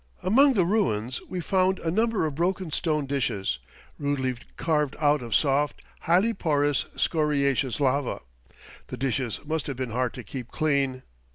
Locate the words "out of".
4.99-5.35